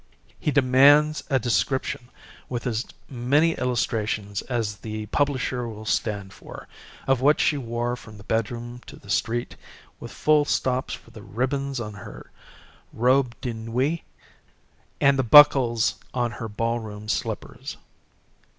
He 0.39 0.49
demands 0.49 1.23
a 1.29 1.37
description, 1.37 2.09
with 2.49 2.65
as 2.65 2.85
many 3.07 3.51
illustrations 3.53 4.41
as 4.41 4.77
the 4.77 5.05
publisher 5.05 5.67
will 5.69 5.85
stand 5.85 6.33
for, 6.33 6.67
of 7.05 7.21
what 7.21 7.39
she 7.39 7.55
wore 7.55 7.95
from 7.95 8.17
the 8.17 8.23
bedroom 8.23 8.81
to 8.87 8.95
the 8.95 9.11
street, 9.11 9.55
with 9.99 10.11
full 10.11 10.43
stops 10.43 10.95
for 10.95 11.11
the 11.11 11.21
ribbons 11.21 11.79
on 11.79 11.93
her 11.93 12.31
robe 12.91 13.35
de 13.41 13.53
nuit, 13.53 13.99
and 14.99 15.19
the 15.19 15.23
buckles 15.23 15.99
on 16.15 16.31
her 16.31 16.49
ballroom 16.49 17.07
slippers. 17.07 17.77